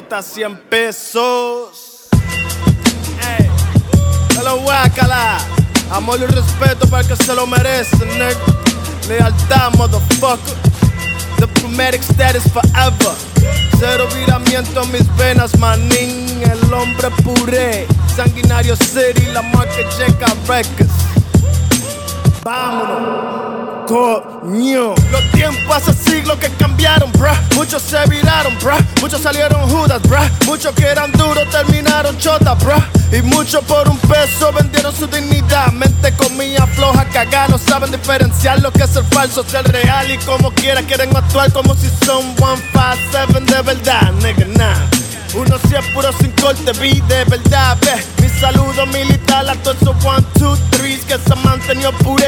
J 0.00 0.22
100 0.22 0.56
pesos. 0.70 2.08
Ey, 3.38 3.50
lo 4.42 4.60
guácala. 4.60 5.38
Amor 5.90 6.18
y 6.20 6.26
respeto 6.26 6.88
para 6.88 7.02
el 7.02 7.08
que 7.08 7.16
se 7.22 7.34
lo 7.34 7.46
merece, 7.46 7.98
nigga. 8.06 8.34
Lealtad, 9.08 9.74
motherfucker. 9.76 10.56
Diplomatic 11.38 12.00
status 12.00 12.44
forever. 12.50 13.14
Cero 13.78 14.06
viramiento 14.14 14.82
en 14.82 14.92
mis 14.92 15.16
venas, 15.16 15.58
manín. 15.58 16.42
El 16.44 16.72
hombre 16.72 17.10
puré. 17.22 17.86
Sanguinario 18.16 18.76
City, 18.76 19.26
la 19.34 19.42
marca 19.42 19.86
Checa 19.98 20.34
Records. 20.48 20.94
Vámonos. 22.42 22.99
Coño. 23.90 24.94
Los 25.10 25.32
tiempos 25.32 25.76
hace 25.76 25.92
siglos 25.92 26.38
que 26.38 26.48
cambiaron, 26.50 27.10
bruh. 27.10 27.34
Muchos 27.56 27.82
se 27.82 27.98
viraron, 28.08 28.56
bruh. 28.60 28.78
Muchos 29.00 29.20
salieron 29.20 29.68
judas, 29.68 30.00
bruh. 30.02 30.46
Muchos 30.46 30.72
que 30.76 30.84
eran 30.84 31.10
duros 31.10 31.50
terminaron 31.50 32.16
chotas, 32.16 32.56
bruh. 32.60 32.80
Y 33.10 33.20
muchos 33.22 33.64
por 33.64 33.88
un 33.88 33.98
peso 33.98 34.52
vendieron 34.52 34.94
su 34.94 35.08
dignidad. 35.08 35.72
Mente 35.72 36.14
comía 36.14 36.68
floja, 36.68 37.04
cagada, 37.06 37.48
no 37.48 37.58
saben 37.58 37.90
diferenciar 37.90 38.62
lo 38.62 38.70
que 38.70 38.84
es 38.84 38.94
el 38.94 39.04
falso 39.06 39.42
del 39.42 39.64
real. 39.64 40.08
Y 40.08 40.18
como 40.18 40.52
quiera 40.52 40.82
quieren 40.82 41.10
actuar 41.16 41.52
como 41.52 41.74
si 41.74 41.88
son 42.06 42.22
157 42.36 43.40
de 43.40 43.62
verdad, 43.62 44.12
nigga, 44.22 44.46
nah. 44.56 45.00
Uno 45.34 45.58
si 45.68 45.74
es 45.74 45.86
puro 45.94 46.12
sin 46.20 46.30
corte, 46.32 46.72
vi 46.80 47.00
de 47.08 47.24
verdad, 47.24 47.76
ve. 47.80 48.22
Mi 48.22 48.28
saludo 48.28 48.86
militar 48.86 49.48
a 49.48 49.54
todos 49.56 49.82
esos 49.82 50.04
one, 50.04 50.24
two, 50.38 50.56
threes 50.70 51.04
que 51.04 51.18
se 51.18 51.32
han 51.32 51.42
mantenido 51.44 51.92
pure 51.98 52.19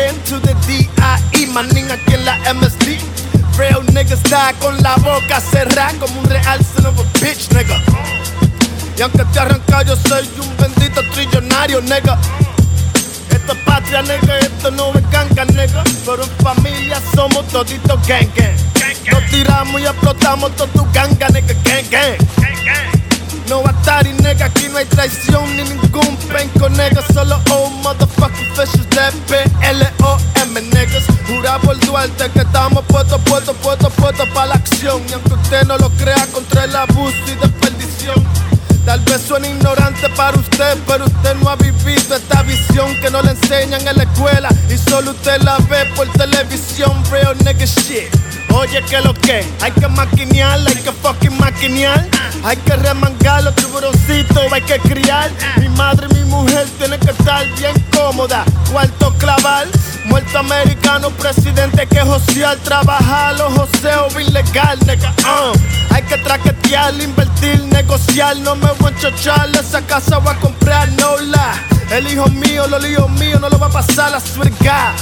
nigga 4.02 4.14
está 4.14 4.52
con 4.54 4.76
la 4.82 4.96
boca 4.96 5.40
cerrada 5.40 5.92
como 6.00 6.20
un 6.20 6.28
real 6.28 6.58
son 6.74 6.86
of 6.86 6.98
a 6.98 7.18
bitch, 7.20 7.50
nigga. 7.52 7.80
Y 8.96 9.02
aunque 9.02 9.24
te 9.26 9.38
arranca, 9.38 9.82
yo 9.82 9.96
soy 9.96 10.28
un 10.40 10.56
bendito 10.56 11.00
trillonario, 11.12 11.80
nigga. 11.82 12.18
Esto 13.30 13.52
es 13.52 13.58
patria, 13.64 14.02
nigga, 14.02 14.38
esto 14.38 14.70
no 14.72 14.92
es 14.94 15.10
ganga, 15.10 15.44
nigga. 15.44 15.84
Pero 16.04 16.24
en 16.24 16.30
familia 16.42 17.00
somos 17.14 17.46
toditos 17.48 18.06
gang, 18.08 18.28
gang. 18.34 18.56
Nos 19.10 19.30
tiramos 19.30 19.80
y 19.80 19.84
explotamos 19.84 20.56
todo 20.56 20.66
tu 20.68 20.92
ganga, 20.92 21.28
nigga, 21.28 21.54
gang, 21.64 21.88
gang. 21.90 22.16
No 23.48 23.62
Atari, 23.66 24.12
nigga, 24.14 24.46
aquí 24.46 24.68
no 24.68 24.78
hay 24.78 24.86
traición 24.86 25.44
ni 25.56 25.62
ningún 25.62 26.16
penco, 26.28 26.68
nigga. 26.70 27.02
Solo 27.14 27.40
oh 27.50 27.70
motherfucking 27.70 28.48
fishes 28.56 28.88
de 28.90 29.12
P-L-O-M, 29.28 30.60
niggas. 30.60 31.11
Jura 31.26 31.58
por 31.58 31.78
Duarte 31.80 32.30
que 32.30 32.40
estamos 32.40 32.84
puestos, 32.86 33.20
puestos, 33.22 33.56
puestos, 33.62 33.92
puestos 33.94 34.28
para 34.30 34.46
la 34.46 34.54
acción. 34.54 35.02
Y 35.08 35.12
aunque 35.12 35.34
usted 35.34 35.64
no 35.66 35.78
lo 35.78 35.90
crea, 35.90 36.26
contra 36.32 36.64
el 36.64 36.74
abuso 36.74 37.16
y 37.26 37.34
desperdición. 37.34 38.24
Tal 38.84 38.98
vez 39.00 39.22
suene 39.22 39.50
ignorante 39.50 40.08
para 40.16 40.36
usted, 40.36 40.76
pero 40.88 41.04
usted 41.04 41.34
no 41.36 41.50
ha 41.50 41.56
vivido 41.56 42.16
esta 42.16 42.42
visión 42.42 42.94
que 43.00 43.10
no 43.10 43.22
le 43.22 43.30
enseñan 43.30 43.86
en 43.86 43.96
la 43.96 44.02
escuela 44.02 44.48
y 44.68 44.76
solo 44.76 45.12
usted 45.12 45.40
la 45.42 45.58
ve 45.58 45.84
por 45.94 46.08
televisión. 46.12 46.92
Real 47.10 47.36
nigga 47.44 47.64
shit. 47.64 48.10
Oye, 48.52 48.82
que 48.82 49.00
lo 49.00 49.14
que 49.14 49.44
hay 49.60 49.70
que 49.72 49.88
maquinear, 49.88 50.58
hay 50.66 50.74
que 50.74 50.92
fucking 50.92 51.38
maquinear, 51.38 52.06
hay 52.44 52.56
que 52.56 52.76
remangar 52.76 53.42
los 53.44 53.54
tiburoncitos, 53.54 54.52
hay 54.52 54.62
que 54.62 54.78
criar. 54.80 55.30
Mi 55.58 55.68
madre 55.70 56.06
y 56.10 56.14
mi 56.14 56.24
mujer 56.24 56.66
tienen 56.76 57.00
que 57.00 57.12
estar 57.12 57.46
bien 57.56 57.74
cómoda. 57.94 58.44
Cuarto 58.70 59.14
claval, 59.14 59.70
muerto 60.04 60.38
americano, 60.38 61.10
presidente 61.10 61.86
que 61.86 62.00
josear, 62.00 62.56
trabajar, 62.58 63.36
los 63.36 63.52
joseos 63.54 64.14
ilegal, 64.20 64.78
nigga. 64.86 65.12
Uh. 65.20 65.52
Hay 65.94 66.02
que 66.02 66.18
traquetear, 66.18 66.94
invertir, 67.00 67.62
negociar, 67.64 68.36
no 68.38 68.56
me 68.56 68.70
voy 68.78 68.92
a 68.92 68.96
enchochar, 68.96 69.48
esa 69.50 69.82
casa 69.82 70.18
voy 70.18 70.34
a 70.34 70.38
comprar, 70.38 70.90
no 70.92 71.16
la. 71.18 71.54
El 71.90 72.06
hijo 72.10 72.26
mío, 72.28 72.66
los 72.68 72.84
hijos 72.86 73.10
míos, 73.10 73.40
no 73.40 73.48
lo 73.48 73.58
va 73.58 73.66
a 73.66 73.70
pasar 73.70 74.14
a 74.14 74.20
svergar. 74.20 74.94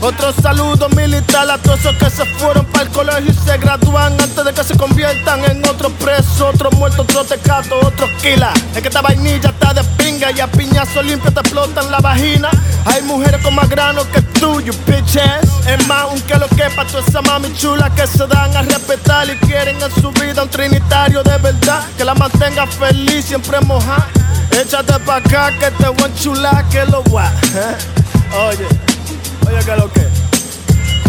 Otro 0.00 0.32
saludo 0.32 0.88
militar 0.88 1.48
a 1.48 1.58
todos 1.58 1.78
esos 1.78 1.94
que 1.94 2.10
se 2.10 2.24
fueron 2.24 2.66
para 2.66 2.86
el 2.86 2.90
colegio 2.90 3.30
y 3.30 3.34
se 3.34 3.56
gradúan 3.56 4.20
antes 4.20 4.44
de 4.44 4.52
que 4.52 4.64
se 4.64 4.76
conviertan 4.76 5.44
en 5.44 5.64
otros 5.64 5.92
presos, 5.92 6.40
otros 6.40 6.74
muertos, 6.74 7.02
otros 7.02 7.28
tecatos, 7.28 7.84
otros 7.84 8.10
kilas. 8.20 8.52
Es 8.74 8.82
que 8.82 8.88
esta 8.88 9.00
vainilla 9.00 9.50
está 9.50 9.72
de 9.72 9.84
pinga 10.22 10.30
y 10.30 10.40
a 10.40 10.46
piñazo 10.46 11.02
limpio 11.02 11.32
te 11.32 11.40
explotan 11.40 11.90
la 11.90 11.98
vagina. 11.98 12.50
Hay 12.84 13.02
mujeres 13.02 13.40
con 13.42 13.54
más 13.54 13.68
grano 13.68 14.02
que 14.10 14.22
tú, 14.22 14.60
you 14.60 14.72
bitches. 14.86 15.26
Es 15.66 15.86
más, 15.88 16.06
un 16.12 16.20
que 16.22 16.34
lo 16.36 16.48
que 16.48 16.64
pa' 16.76 16.86
toda 16.86 17.02
esa 17.06 17.22
mami 17.22 17.52
chula 17.54 17.90
que 17.90 18.06
se 18.06 18.26
dan 18.26 18.56
a 18.56 18.62
respetar 18.62 19.28
y 19.28 19.36
quieren 19.46 19.76
en 19.80 20.02
su 20.02 20.10
vida 20.12 20.42
un 20.42 20.48
trinitario 20.48 21.22
de 21.22 21.38
verdad 21.38 21.82
que 21.96 22.04
la 22.04 22.14
mantenga 22.14 22.66
feliz, 22.66 23.24
siempre 23.26 23.60
moja. 23.60 24.06
Échate 24.50 24.98
pa' 25.00 25.16
acá 25.16 25.50
que 25.58 25.70
te 25.70 25.88
voy 25.88 26.02
a 26.02 26.06
enchular 26.06 26.68
que 26.68 26.84
lo 26.86 27.02
va. 27.04 27.30
Oye. 28.48 28.66
Oye, 29.46 29.64
que 29.64 29.76
lo 29.76 29.92
que. 29.92 30.22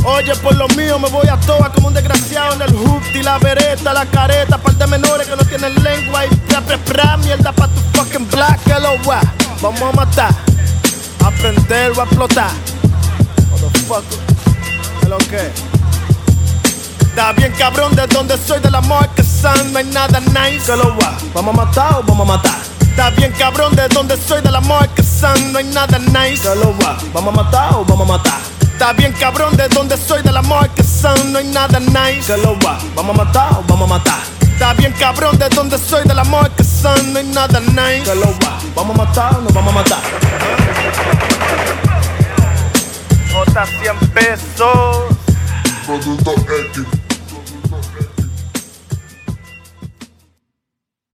Oye, 0.06 0.36
por 0.36 0.56
lo 0.56 0.68
mío 0.70 1.00
me 1.00 1.10
voy 1.10 1.28
a 1.30 1.38
toa 1.38 1.72
como 1.72 1.88
un 1.88 1.94
desgraciado 1.94 2.56
en 2.56 2.62
el 2.64 2.76
hoopty, 2.76 3.24
la 3.24 3.38
vereta, 3.38 3.94
la 3.94 4.06
careta, 4.06 4.58
par 4.58 4.74
de 4.74 4.86
menores 4.88 5.28
que 5.28 5.36
no 5.36 5.46
tienen 5.46 5.74
lengua 5.82 6.26
y 6.26 6.36
pra, 6.36 6.60
pra, 6.60 6.78
pra, 6.78 7.18
mierda 7.18 7.54
pa' 7.54 7.70
tu 7.70 7.80
fucking 7.98 8.26
que 8.64 8.80
lo 8.80 9.02
va. 9.04 9.22
Vamos 9.62 9.82
a 9.82 9.92
matar, 9.92 10.36
aprender 11.24 11.92
o 11.92 12.02
a 12.02 12.04
explotar. 12.04 12.52
Motherfucker, 13.52 14.20
que 15.02 15.10
lo 15.10 15.18
que. 15.18 15.52
Está 17.02 17.32
bien 17.34 17.54
cabrón 17.60 17.96
de 17.96 18.08
donde 18.08 18.36
soy, 18.38 18.60
de 18.60 18.72
la 18.72 18.82
marca 18.82 19.24
Sun, 19.24 19.72
no 19.72 19.78
hay 19.78 19.86
nada 19.86 20.20
nice. 20.20 20.66
Que 20.66 20.76
lo 20.76 20.98
va. 20.98 21.16
Vamos 21.34 21.54
a 21.54 21.66
matar 21.66 21.96
o 22.00 22.04
vamos 22.04 22.28
a 22.28 22.38
matar. 22.38 22.56
Está 22.82 23.10
bien 23.12 23.32
cabrón 23.38 23.76
de 23.76 23.88
donde 23.90 24.18
soy, 24.18 24.42
de 24.42 24.52
la 24.52 24.62
marca 24.62 25.04
Sun, 25.04 25.52
no 25.52 25.60
hay 25.60 25.66
nada 25.66 26.00
nice. 26.00 26.42
Que 26.42 26.56
lo 26.56 26.76
va. 26.80 26.98
Vamos 27.14 27.34
a 27.34 27.44
matar 27.44 27.74
o 27.76 27.86
vamos 27.86 28.10
a 28.10 28.18
matar. 28.18 28.40
Está 28.62 28.94
bien 28.94 29.14
cabrón 29.14 29.56
de 29.56 29.68
donde 29.70 29.96
soy, 29.96 30.24
de 30.24 30.32
la 30.32 30.42
marca 30.42 30.84
Sun, 30.84 31.32
no 31.32 31.38
hay 31.40 31.46
nada 31.46 31.80
nice. 31.80 32.34
Que 32.34 32.38
lo 32.42 32.58
va. 32.60 32.80
Vamos 32.96 33.18
a 33.18 33.24
matar 33.24 33.54
o 33.54 33.64
vamos 33.68 33.92
a 33.92 33.94
matar. 33.94 34.20
Está 34.42 34.74
bien 34.74 34.94
cabrón 34.94 35.38
de 35.38 35.50
donde 35.50 35.78
soy, 35.78 36.04
de 36.04 36.14
la 36.16 36.24
marca 36.24 36.64
Sun, 36.64 37.14
no 37.14 37.20
hay 37.20 37.26
nada 37.26 37.60
nice. 37.60 38.04
Que 38.04 38.16
lo 38.16 38.28
va. 38.40 38.53
Vamos 38.86 39.00
a 39.00 39.06
matar 39.06 39.38
o 39.38 39.42
nos 39.44 39.54
vamos 39.54 39.72
a 39.72 39.76
matar. 39.76 40.02
J 43.32 43.66
100 43.66 44.10
pesos. 44.10 45.18
Producto 45.86 46.32
X. 46.32 47.03